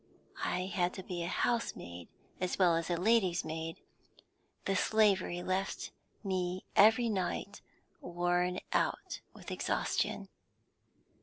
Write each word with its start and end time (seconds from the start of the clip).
I 0.43 0.61
had 0.61 0.95
to 0.95 1.03
be 1.03 1.19
housemaid 1.21 2.07
as 2.39 2.57
well 2.57 2.75
as 2.75 2.89
lady's 2.89 3.45
maid; 3.45 3.81
the 4.65 4.75
slavery 4.75 5.43
left 5.43 5.91
me 6.23 6.65
every 6.75 7.07
night 7.07 7.61
worn 8.01 8.61
out 8.73 9.21
with 9.35 9.51
exhaustion. 9.51 10.27